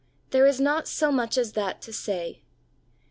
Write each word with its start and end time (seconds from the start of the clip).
There 0.31 0.47
is 0.47 0.59
not 0.59 0.87
so 0.87 1.11
much 1.11 1.37
as 1.37 1.51
that 1.53 1.79
to 1.83 1.93
say. 1.93 2.41